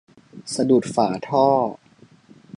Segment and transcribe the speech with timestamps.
[0.55, 1.47] สะดุดฝาท่อ